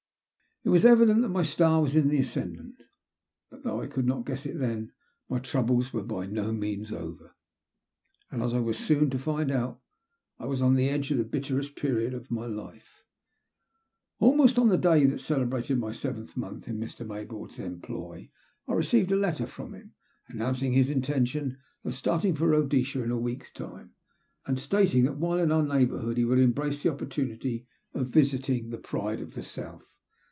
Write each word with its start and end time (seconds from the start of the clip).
It 0.63 0.69
was 0.69 0.85
evident 0.85 1.23
that 1.23 1.29
my 1.29 1.41
star 1.41 1.81
was 1.81 1.95
in 1.95 2.07
the 2.09 2.19
as 2.19 2.29
cendant, 2.29 2.75
but, 3.49 3.63
though 3.63 3.81
I 3.81 3.87
could 3.87 4.05
not 4.05 4.27
guess 4.27 4.45
it 4.45 4.59
then, 4.59 4.91
my 5.27 5.39
troubles 5.39 5.91
were 5.91 6.03
by 6.03 6.27
no 6.27 6.51
means 6.51 6.91
over; 6.91 7.35
and, 8.29 8.43
as 8.43 8.53
I 8.53 8.59
was 8.59 8.77
soon 8.77 9.09
to 9.09 9.17
find 9.17 9.49
out, 9.49 9.81
I 10.37 10.45
was 10.45 10.61
on 10.61 10.75
the 10.75 10.87
edge 10.87 11.09
of 11.09 11.17
the 11.17 11.23
bitterest 11.25 11.75
period 11.75 12.13
of 12.13 12.27
all 12.29 12.35
my 12.35 12.45
life. 12.45 13.03
Almost 14.19 14.59
on 14.59 14.69
the 14.69 14.77
day 14.77 15.03
that 15.07 15.17
celebrated 15.19 15.79
my 15.79 15.91
seventh 15.91 16.37
month 16.37 16.67
in 16.67 16.79
Mr. 16.79 17.07
Maybonme's 17.07 17.57
employ, 17.57 18.29
I 18.67 18.73
received 18.73 19.11
a 19.11 19.15
letter 19.15 19.47
234 19.47 19.47
THB 19.47 19.69
LUST 19.69 19.79
OF 19.79 19.79
HATE. 19.79 19.89
from 19.89 19.89
him 19.89 19.95
announcing 20.39 20.73
his 20.73 20.91
intention 20.91 21.57
of 21.83 21.93
startin^r 21.93 22.37
for 22.37 22.47
Bhodesia 22.51 23.03
in 23.03 23.09
a 23.09 23.17
week's 23.17 23.51
time, 23.51 23.95
and 24.45 24.59
stating 24.59 25.05
that 25.05 25.17
while 25.17 25.39
in 25.39 25.49
oiir 25.49 25.67
neighbourhood 25.67 26.17
he 26.17 26.25
would 26.25 26.37
embrace 26.37 26.83
the 26.83 26.91
opportum'tj 26.93 27.65
of 27.95 28.09
visiting" 28.09 28.69
The 28.69 28.77
Pride 28.77 29.21
of 29.21 29.33
the 29.33 29.41
South." 29.41 29.95